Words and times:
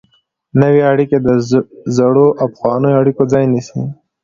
نوې 0.61 0.81
اړیکې 0.91 1.17
د 1.21 1.29
زړو 1.97 2.27
او 2.41 2.47
پخوانیو 2.53 2.99
اړیکو 3.01 3.23
ځای 3.31 3.45
نیسي. 3.53 3.81